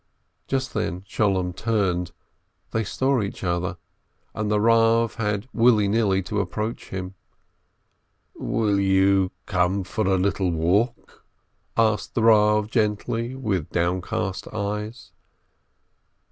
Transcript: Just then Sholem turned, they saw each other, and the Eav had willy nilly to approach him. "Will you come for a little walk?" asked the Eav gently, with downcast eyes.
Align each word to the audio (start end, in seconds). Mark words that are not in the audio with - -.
Just 0.47 0.73
then 0.73 1.01
Sholem 1.03 1.55
turned, 1.55 2.11
they 2.71 2.83
saw 2.83 3.21
each 3.21 3.43
other, 3.43 3.77
and 4.33 4.49
the 4.49 4.57
Eav 4.57 5.17
had 5.17 5.47
willy 5.53 5.87
nilly 5.87 6.23
to 6.23 6.39
approach 6.39 6.89
him. 6.89 7.13
"Will 8.33 8.79
you 8.79 9.29
come 9.45 9.83
for 9.83 10.07
a 10.07 10.17
little 10.17 10.49
walk?" 10.49 11.23
asked 11.77 12.15
the 12.15 12.21
Eav 12.21 12.71
gently, 12.71 13.35
with 13.35 13.69
downcast 13.69 14.47
eyes. 14.47 15.11